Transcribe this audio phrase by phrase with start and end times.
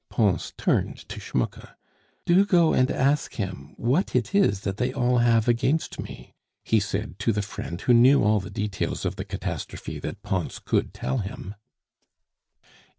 [0.09, 1.75] Pons turned to Schmucke.
[2.25, 6.79] "Do go and ask him what it is that they all have against me," he
[6.79, 10.91] said to the friend who knew all the details of the catastrophe that Pons could
[10.95, 11.53] tell him.